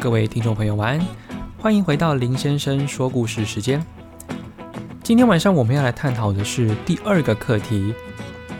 [0.00, 1.06] 各位听众朋友，晚安，
[1.60, 3.84] 欢迎回到林先生说故事时间。
[5.02, 7.92] 今天晚上我们要来探讨的是第二个课题：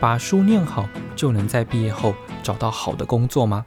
[0.00, 2.12] 把书念好，就能在毕业后
[2.42, 3.64] 找到好的工作吗？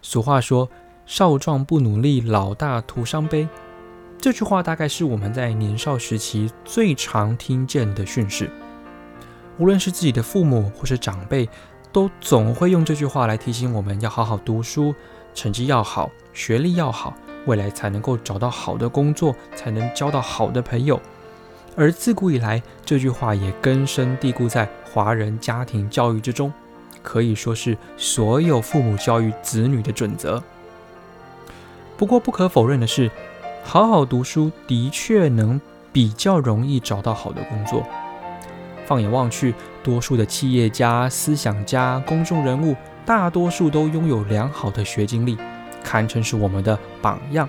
[0.00, 0.66] 俗话说
[1.04, 3.46] ：“少壮不努力，老大徒伤悲。”
[4.18, 8.50] 这句话大概是我们在年少时期最常听见的训示。
[9.58, 11.46] 无论是自己的父母或是长辈，
[11.92, 14.94] 都总会用这句话来提醒我们要好好读书，
[15.34, 17.14] 成绩要好，学历要好，
[17.46, 21.00] 未来才能够找到好的工作，才能交到好的朋友。
[21.76, 26.52] 而自古以来，这句话也根深蒂固在华人家庭教育之中，
[27.02, 30.42] 可以说是所有父母教育子女的准则。
[31.96, 33.10] 不过，不可否认的是。
[33.62, 35.60] 好好读书的确能
[35.92, 37.84] 比较容易找到好的工作。
[38.86, 42.74] 放眼望去，多数的企业家、思想家、公众人物，
[43.10, 45.36] 大多数都拥有良好的学经历，
[45.82, 47.48] 堪称是我们的榜样。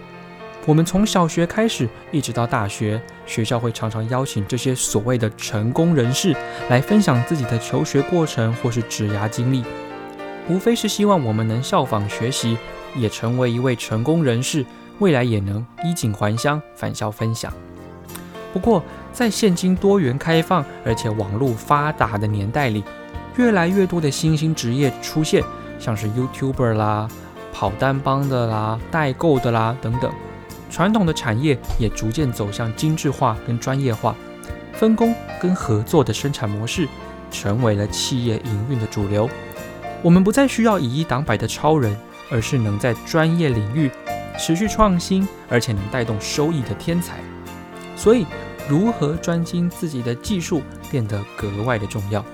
[0.66, 6.36] 我们从小学开始，一直到大学，学校会常常邀请这些所谓的成功人士
[6.68, 9.64] 来分享自己的求学过程或是职涯经历，
[10.50, 12.58] 无非是希望我们能效仿学习，
[12.96, 14.66] 也成为一位成功人士。
[14.98, 17.54] 未来也能衣锦还乡，返校分享。
[18.52, 22.84] 不过，在现今多元开放而且网络发达的年代里，
[23.38, 25.44] 越来越多的新兴职业出现，
[25.80, 27.08] 像是 YouTuber 啦、
[27.54, 30.12] 跑单帮的啦、代购的啦等等。
[30.70, 34.16] 传统的产业也逐渐走向精致化跟专业化，
[34.74, 36.88] 分工跟合作的生产模式
[37.30, 39.30] 成为了企业营运的主流。
[40.02, 41.96] 我们不再需要以一挡百的超人，
[42.32, 43.92] 而是能在专业领域。
[44.40, 47.18] 持续创新，而且能带动收益的天才，
[47.96, 48.26] 所以
[48.68, 52.26] 如何专精自己的技术变得格外的重要。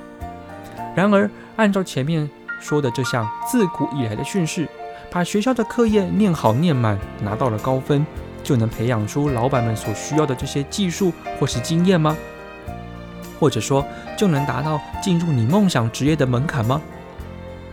[0.98, 2.28] 然而，按照前面
[2.60, 4.68] 说的这项自古以来的训示，
[5.12, 8.04] 把学校的课业念好念满，拿到了高分，
[8.44, 12.18] 就能培养出老板们所需要的这些技术或是经验吗？
[13.40, 13.86] 或者说，
[14.18, 16.82] 就能达到进入你梦想职业的门槛吗？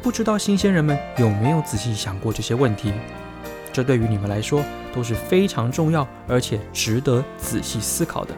[0.03, 2.93] 不知道新鲜人们有没有仔细想过这些问题？
[3.73, 4.63] 这对于你们来说
[4.95, 8.35] 都是非常重要，而且值得仔细思考的。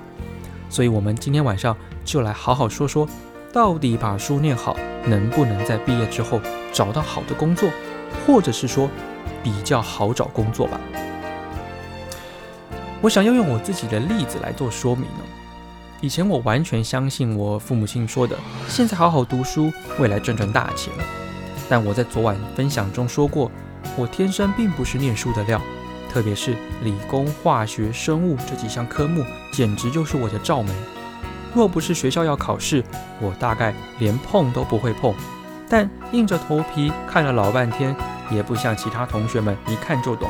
[0.70, 3.08] 所以，我们今天晚上就来好好说说，
[3.56, 6.38] 到底把书念好，能不能在毕业之后
[6.74, 7.70] 找到好的工作，
[8.26, 8.86] 或者是说
[9.42, 10.78] 比较好找工作吧？
[13.00, 15.24] 我想要用我自己的例子来做说明呢。
[16.02, 18.36] 以前我完全相信我父母亲说的，
[18.68, 20.92] 现在好好读书，未来赚赚大钱。
[21.66, 23.50] 但我在昨晚分享中说过。
[23.96, 25.58] 我天生并不是念书的料，
[26.12, 30.76] 特别是理工、化学、生物这几项科目，简直就是我的罩门。
[31.56, 32.84] 若不是学校要考试，
[33.18, 35.14] 我大概连碰都不会碰。
[35.66, 37.96] 但硬着头皮看了老半天，
[38.30, 40.28] 也不像其他同学们一看就懂。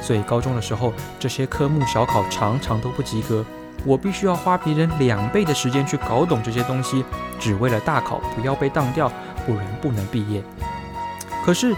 [0.00, 3.44] 所以高中的时候，这些科目小考常常都不及格。
[3.84, 7.04] 我必须要花别人两倍的时间去搞懂这些东西，
[7.40, 9.10] 只为了大考不要被当掉，
[9.44, 10.40] 不然不能毕业。
[11.44, 11.74] 可是。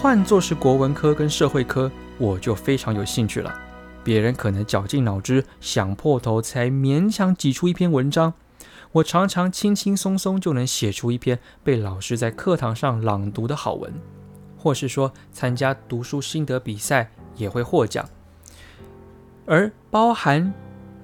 [0.00, 3.52] 换作是国文科跟社会科，我就非常有兴趣了。
[4.04, 8.34] 别人可能绞尽脑汁想破头才勉强挤出一篇文章，
[8.92, 13.92] 我常常轻轻松松就能写出一篇被老师在课堂上朗读的好文，
[14.56, 18.08] 或是说参加读书心得比赛也会获奖。
[19.44, 20.52] 而包含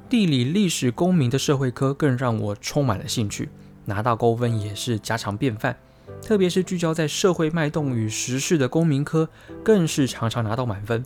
[0.08, 3.48] 地理、历史、公民的社会科更让我充满了兴趣，
[3.84, 5.76] 拿到高分也是家常便饭。
[6.22, 9.28] 特别是聚焦在社会脉动与时事的公民科，
[9.62, 11.04] 更是常常拿到满分。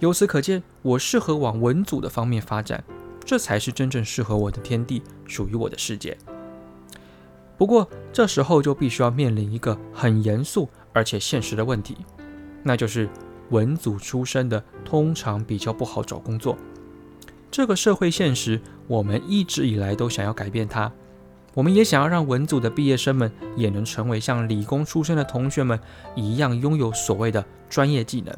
[0.00, 2.84] 由此可见，我适合往文组的方面发展，
[3.24, 6.16] 这才是真正适合我的天地，属于我的世界。
[7.56, 11.96] 不过，这时候就必须要面临一个很严肃而且现实的问题，
[12.62, 13.08] 那就是
[13.48, 16.56] 文组出身的通常比较不好找工作。
[17.50, 20.92] 这个社会现实，我们一直以来都想要改变它。
[21.54, 25.80] 我们也想要让文组的毕业生们也能成为像理工出身的同学们
[26.14, 28.36] 一样，拥有所谓的专业技能。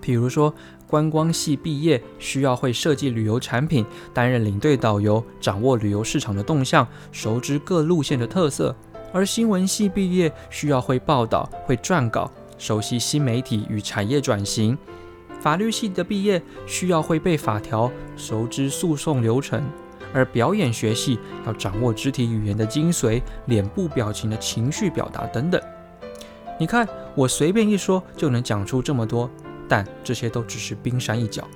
[0.00, 0.52] 比如说，
[0.86, 3.84] 观光系毕业需要会设计旅游产品，
[4.14, 8.74] 担任领队导游，掌握旅游市场的动向，熟知各路线的特色；
[9.12, 14.76] 而新闻系毕业需要会报道、会撰稿，熟悉新媒体与产业转型；
[15.40, 19.62] 法律系的毕业需要会背法条，熟知诉讼流程。
[20.14, 25.60] 而表演学系要掌握肢体语言的精髓、脸部表情的情绪表达等等。
[26.58, 29.30] 你看，我随便一说就能讲出这么多，
[29.68, 31.46] 但这些都只是冰山一角。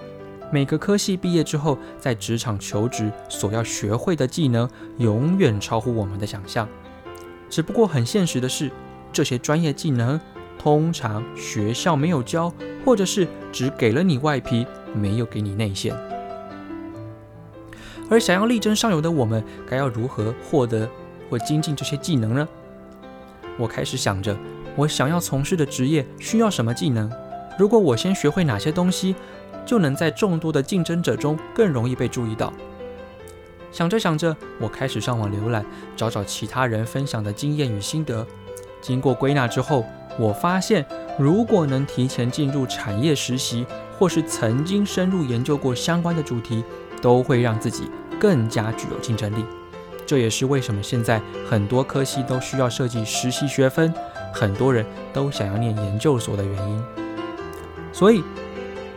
[0.53, 4.69] 每个科系毕业之后，在职场求职所要学会的技能，
[4.99, 6.69] 永远超乎我们的想象。
[7.49, 8.71] 只不过很现实的是，
[9.13, 10.21] 这些专业技能
[10.59, 12.53] 通常学校没有教，
[12.85, 15.97] 或者是只给了你外皮，没有给你内线。
[18.11, 20.87] 而想要力争上游的我们，该要如何获得
[21.31, 22.47] 或精进这些技能呢？
[23.59, 24.37] 我开始想着，
[24.77, 27.11] 我想要从事的职业需要什么技能？
[27.59, 29.15] 如果我先学会哪些东西，
[29.65, 32.53] 就能在众多的竞争者中更容易被注意到。
[33.71, 35.65] 想着想着，我开始上网浏览，
[35.97, 38.27] 找找其他人分享的经验与心得。
[38.81, 39.85] 经过归纳之后，
[40.19, 40.85] 我发现，
[41.19, 43.65] 如果能提前进入产业实习，
[43.99, 46.65] 或是曾经深入研究过相关的主题，
[47.01, 47.91] 都会让自己
[48.21, 49.45] 更加具有竞争力。
[50.05, 53.95] 这也是为什么现在很多科系都需要设计实习学分，
[54.35, 54.85] 很多人
[55.15, 57.02] 都想要念研究所的原因。
[57.93, 58.25] 所以，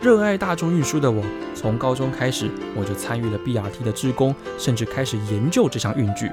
[0.00, 1.22] 热爱大众运输的我。
[1.54, 6.30] 从高中开始，我就参与了 BRT 的职工，甚至开始研究这项运具。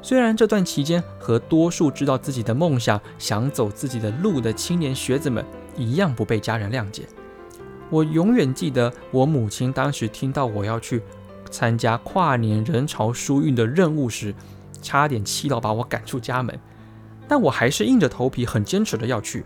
[0.00, 5.44] 虽然这段期间和多数知道自己的梦想、想走自己的路的青年学子们
[5.76, 7.04] 一样，不被家人谅解。
[7.88, 11.02] 我永远记得我母亲当时听到我要去
[11.50, 14.34] 参加跨年人潮疏运的任务时，
[14.82, 16.58] 差点气到把我赶出家门。
[17.28, 19.44] 但我还是硬着头皮，很坚持的要去。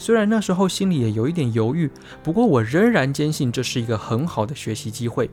[0.00, 1.90] 虽然那时候心里也有一点犹豫，
[2.22, 5.28] 不过我仍然坚信这是一个很好的学习机会。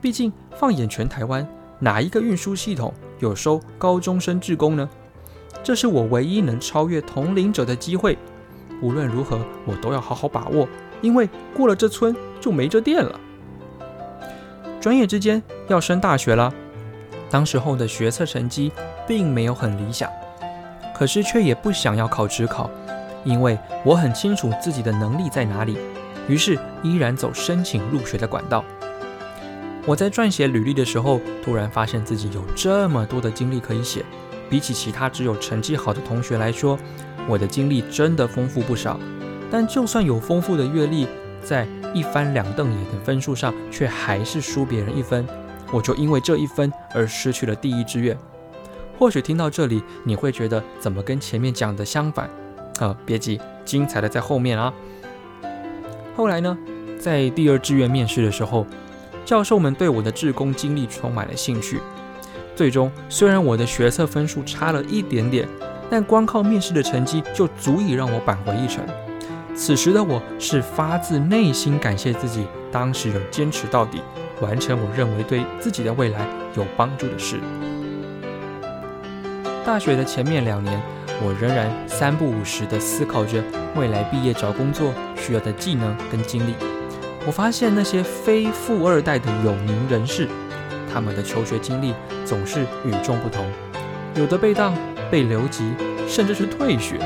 [0.00, 1.44] 毕竟放眼全台湾，
[1.80, 4.88] 哪一个运输系统有收高中生志工呢？
[5.64, 8.16] 这是我唯一能超越同龄者的机会。
[8.80, 10.68] 无论如何，我都要好好把握，
[11.02, 13.18] 因为过了这村就没这店了。
[14.80, 16.54] 转眼之间要升大学了，
[17.28, 18.70] 当时候的学测成绩
[19.08, 20.08] 并没有很理想，
[20.96, 22.70] 可是却也不想要考职考。
[23.24, 25.76] 因为我很清楚自己的能力在哪里，
[26.28, 28.64] 于是依然走申请入学的管道。
[29.86, 34.04] 我在撰写履历的时候，突然发现自己有这么多的经历可以写，
[34.48, 36.78] 比起其他只有成绩好的同学来说，
[37.28, 38.98] 我的经历真的丰富不少。
[39.50, 41.06] 但就算有丰富的阅历，
[41.42, 45.26] 在一翻两瞪眼的分数上，却还是输别人一分。
[45.70, 48.16] 我就因为这一分而失去了第一志愿。
[48.98, 52.30] 或许听到这里，你会觉得怎么跟前面讲的相反？
[52.80, 54.72] 呃，别急，精彩的在后面啊。
[56.16, 56.56] 后来呢，
[56.98, 58.66] 在第二志愿面试的时候，
[59.24, 61.80] 教授们对我的志工经历充满了兴趣。
[62.56, 65.48] 最终，虽然我的学测分数差了一点点，
[65.90, 68.84] 但光靠面试的成绩就足以让我扳回一城。
[69.56, 74.00] 此时的我是发自内心感谢自己当时有坚持到底，
[74.40, 77.38] 完成我认为对自己的未来有帮助的事。
[79.64, 80.80] 大学的前面两年。
[81.22, 83.42] 我仍然三不五时地思考着
[83.76, 86.54] 未来毕业找工作需要的技能跟经历。
[87.26, 90.28] 我发现那些非富二代的有名人士，
[90.92, 91.94] 他们的求学经历
[92.24, 93.46] 总是与众不同，
[94.14, 94.74] 有的被当、
[95.10, 95.72] 被留级，
[96.06, 96.98] 甚至是退学。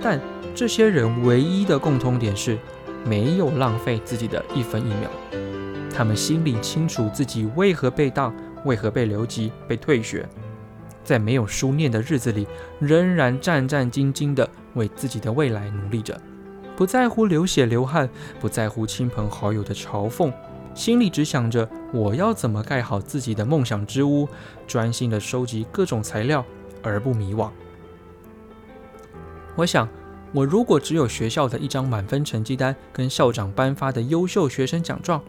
[0.00, 0.20] 但
[0.54, 2.56] 这些人唯一的共通点是，
[3.04, 5.10] 没有浪费自己的一分一秒。
[5.94, 10.28] 他们心里清楚自己为何被当，为何被留级、被退学。
[11.04, 12.46] 在没有书念的日子里，
[12.78, 16.20] 仍然战战兢兢地为自己的未来努力着，
[16.76, 18.08] 不在乎流血流汗，
[18.40, 20.32] 不在乎亲朋好友的嘲讽，
[20.74, 24.28] 心里只想着我要怎么盖好自己的梦想之屋，
[24.66, 26.44] 专心地收集各种材料
[26.82, 27.50] 而不迷惘。
[29.54, 29.88] 我想，
[30.32, 35.22] 我如果只有学校的一张满分成绩单跟校长颁发的优秀学生奖状，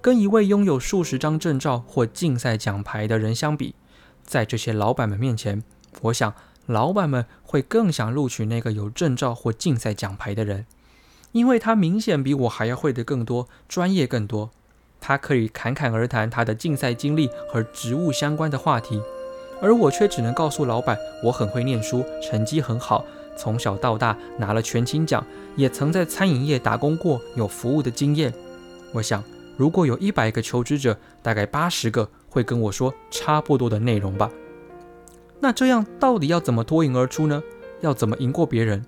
[0.00, 3.74] 跟一位拥有数十张证照或竞赛奖牌的人相比，
[4.26, 5.62] 在这些老板们面前，
[6.02, 6.34] 我想
[6.66, 10.66] 老板们会更想录取那个有证照或竞赛奖牌的人，
[11.32, 14.50] 因为他明显比我还要会的更多，专业更多。
[15.00, 19.00] 他可以侃侃而谈他的竞赛经历和职务相关的话题，
[19.60, 23.04] 而我却只能告诉老板，我很会念书，成绩很好，
[23.36, 28.32] 从小到大拿了全勤奖，也曾在餐饮业打工过，有服务的经验。
[28.92, 29.22] 我想，
[29.56, 32.08] 如果有一百个求职者，大概八十个。
[32.28, 34.30] 会跟我说差不多的内容吧？
[35.40, 37.42] 那这样到底要怎么脱颖而出呢？
[37.80, 38.84] 要怎么赢过别人？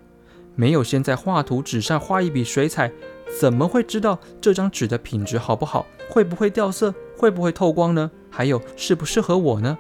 [0.54, 2.92] 没有先在画图纸上画一笔水彩，
[3.40, 5.87] 怎么会知道这张纸的品质好不好？
[6.10, 6.94] 会不会掉色？
[7.16, 8.10] 会不会透光呢？
[8.28, 9.78] 还有适不适合我呢？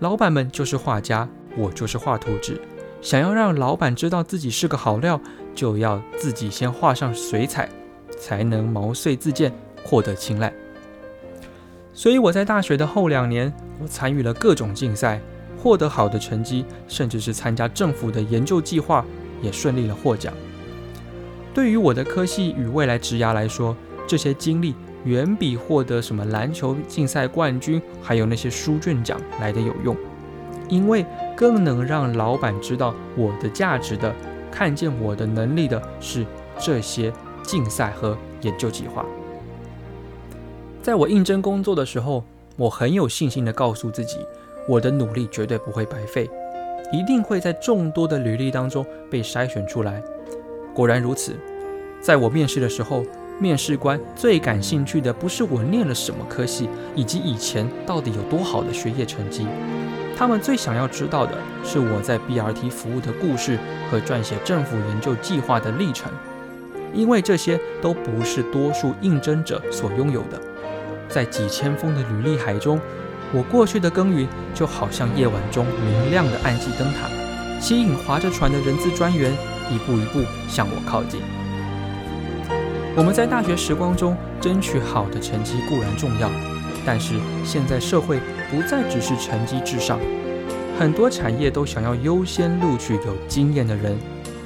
[0.00, 1.26] 老板们就是画家，
[1.56, 2.60] 我就是画图纸。
[3.00, 5.18] 想要让老板知道自己是个好料，
[5.54, 7.70] 就要自己先画上水彩，
[8.18, 9.52] 才能毛遂自荐，
[9.84, 10.52] 获得青睐。
[11.92, 15.20] 所以我在大学的后两年，我参与了各种竞赛，
[15.56, 19.04] 获得好的成绩，甚至是参加政府的研究计划，
[19.40, 20.32] 也顺利了获奖。
[21.52, 23.76] 对于我的科系与未来职涯来说，
[24.08, 29.96] 这些经历远比获得什么篮球竞赛冠军，还有那些书卷奖来的有用。
[30.68, 31.04] 因为
[31.36, 34.12] 更能让老板知道我的价值的，
[34.50, 36.26] 看见我的能力的是
[36.58, 37.12] 这些
[37.44, 39.06] 竞赛和研究计划。
[40.82, 42.24] 在我应征工作的时候，
[42.56, 44.18] 我很有信心地告诉自己，
[44.68, 46.28] 我的努力绝对不会白费，
[46.92, 50.02] 一定会在众多的履历当中被筛选出来。
[50.74, 51.36] 果然如此，
[52.00, 53.02] 在我面试的时候，
[53.38, 59.46] 面试官最感兴趣的不是我念了什么科系，以及以前到底有多好的学业成绩，
[60.16, 61.32] 他们最想要知道的
[61.64, 63.58] 是我在 BRT 服务的故事
[63.90, 66.12] 和撰写政府研究计划的历程，
[66.94, 70.40] 因为这些都不是多数应征者所拥有的。
[71.08, 72.80] 在几千封的履历海中，
[73.32, 77.08] 我过去的耕耘就好像夜晚中明亮的暗记灯塔，
[77.60, 79.32] 吸引划着船的人资专员
[79.70, 81.20] 一步一步向我靠近。
[82.96, 86.30] 我们在大学时光中争取好的成绩固然重要，
[86.86, 88.20] 但是现在社会
[88.50, 89.98] 不再只是成绩至上，
[90.78, 93.98] 很多产业都想要优先录取有经验的人，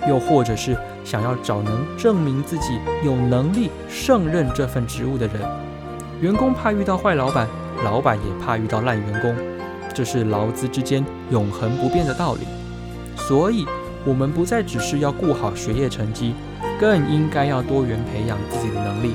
[0.06, 5.40] 又或者是想要找能证明自己有能力胜任这份职务的人。
[6.20, 7.48] 员工怕遇到坏老板，
[7.84, 9.34] 老板也怕遇到烂员工，
[9.94, 12.40] 这是劳资之间永恒不变的道理。
[13.16, 13.66] 所以，
[14.04, 16.34] 我们不再只是要顾好学业成绩，
[16.80, 19.12] 更应该要多元培养自己的能力。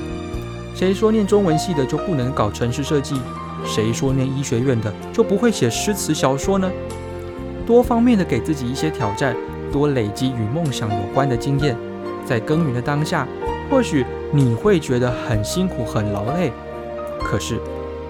[0.74, 3.20] 谁说念中文系的就不能搞城市设计？
[3.66, 6.70] 谁说念医学院的就不会写诗词小说呢？
[7.66, 9.34] 多方面的给自己一些挑战，
[9.74, 11.76] 多累积与梦想有关的经验，
[12.24, 13.26] 在耕耘的当下，
[13.68, 16.52] 或许你会觉得很辛苦、很劳累。
[17.18, 17.58] 可是，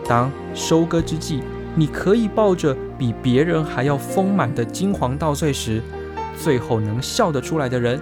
[0.07, 1.43] 当收割之际，
[1.75, 5.81] 你可以抱着比别人还要丰满的金黄稻穗时，
[6.39, 7.99] 最后能笑得出来的人，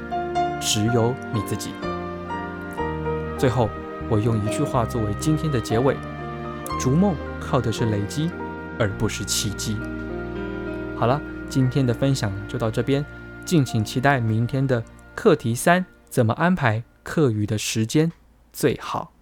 [0.60, 1.70] 只有你自己。
[3.38, 3.70] 最后，
[4.08, 5.96] 我用一句话作为今天的结尾：
[6.80, 8.28] 逐梦靠的是累积，
[8.76, 9.76] 而不是奇迹。
[10.96, 13.04] 好了，今天的分享就到这边，
[13.44, 14.82] 敬请期待明天的
[15.14, 18.10] 课题三：怎么安排课余的时间
[18.52, 19.12] 最好。